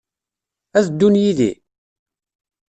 Ad 0.77 0.85
ddun 0.89 1.19
yid-i? 1.23 1.51